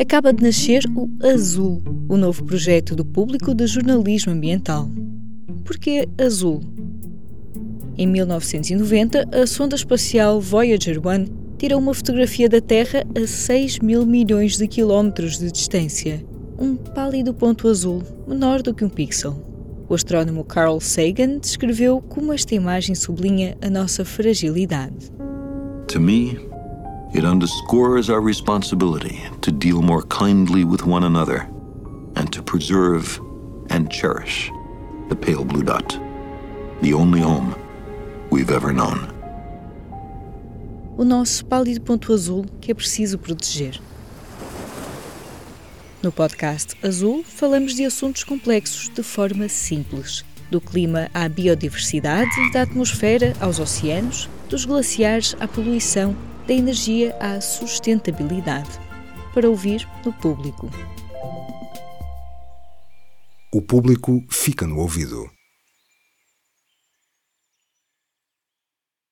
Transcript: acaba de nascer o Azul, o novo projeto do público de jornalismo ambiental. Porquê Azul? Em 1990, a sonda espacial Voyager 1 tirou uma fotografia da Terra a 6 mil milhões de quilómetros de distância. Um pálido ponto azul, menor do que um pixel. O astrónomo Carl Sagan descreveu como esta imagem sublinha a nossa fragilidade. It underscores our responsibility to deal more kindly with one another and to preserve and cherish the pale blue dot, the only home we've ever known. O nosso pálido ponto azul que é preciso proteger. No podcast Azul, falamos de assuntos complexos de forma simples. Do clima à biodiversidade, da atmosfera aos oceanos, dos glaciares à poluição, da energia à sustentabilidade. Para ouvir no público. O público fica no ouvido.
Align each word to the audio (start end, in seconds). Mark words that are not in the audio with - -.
acaba 0.00 0.32
de 0.32 0.42
nascer 0.42 0.84
o 0.94 1.08
Azul, 1.26 1.82
o 2.08 2.16
novo 2.16 2.44
projeto 2.44 2.94
do 2.94 3.04
público 3.04 3.54
de 3.54 3.66
jornalismo 3.66 4.32
ambiental. 4.32 4.88
Porquê 5.64 6.08
Azul? 6.16 6.60
Em 7.96 8.06
1990, 8.06 9.28
a 9.32 9.46
sonda 9.46 9.74
espacial 9.74 10.40
Voyager 10.40 10.98
1 10.98 11.56
tirou 11.58 11.80
uma 11.80 11.92
fotografia 11.92 12.48
da 12.48 12.60
Terra 12.60 13.04
a 13.20 13.26
6 13.26 13.80
mil 13.80 14.06
milhões 14.06 14.56
de 14.56 14.68
quilómetros 14.68 15.38
de 15.38 15.50
distância. 15.50 16.24
Um 16.56 16.76
pálido 16.76 17.34
ponto 17.34 17.66
azul, 17.66 18.02
menor 18.26 18.62
do 18.62 18.72
que 18.72 18.84
um 18.84 18.88
pixel. 18.88 19.44
O 19.88 19.94
astrónomo 19.94 20.44
Carl 20.44 20.80
Sagan 20.80 21.38
descreveu 21.38 22.00
como 22.00 22.32
esta 22.32 22.54
imagem 22.54 22.94
sublinha 22.94 23.56
a 23.60 23.68
nossa 23.68 24.04
fragilidade. 24.04 25.10
It 27.14 27.24
underscores 27.24 28.10
our 28.10 28.20
responsibility 28.20 29.22
to 29.40 29.50
deal 29.50 29.82
more 29.82 30.02
kindly 30.02 30.64
with 30.64 30.84
one 30.84 31.04
another 31.04 31.48
and 32.16 32.32
to 32.32 32.42
preserve 32.42 33.20
and 33.70 33.90
cherish 33.90 34.50
the 35.08 35.16
pale 35.16 35.44
blue 35.44 35.62
dot, 35.62 35.98
the 36.82 36.92
only 36.92 37.20
home 37.20 37.54
we've 38.30 38.50
ever 38.50 38.72
known. 38.72 39.08
O 40.96 41.04
nosso 41.04 41.44
pálido 41.44 41.80
ponto 41.80 42.12
azul 42.12 42.44
que 42.60 42.72
é 42.72 42.74
preciso 42.74 43.18
proteger. 43.18 43.80
No 46.02 46.12
podcast 46.12 46.76
Azul, 46.82 47.24
falamos 47.24 47.74
de 47.74 47.84
assuntos 47.84 48.22
complexos 48.22 48.88
de 48.88 49.02
forma 49.02 49.48
simples. 49.48 50.24
Do 50.50 50.60
clima 50.60 51.10
à 51.12 51.28
biodiversidade, 51.28 52.30
da 52.52 52.62
atmosfera 52.62 53.34
aos 53.40 53.58
oceanos, 53.58 54.28
dos 54.48 54.64
glaciares 54.64 55.36
à 55.40 55.46
poluição, 55.46 56.16
da 56.48 56.54
energia 56.54 57.14
à 57.20 57.42
sustentabilidade. 57.42 58.70
Para 59.34 59.50
ouvir 59.50 59.86
no 60.04 60.12
público. 60.14 60.70
O 63.52 63.60
público 63.60 64.24
fica 64.30 64.66
no 64.66 64.78
ouvido. 64.78 65.37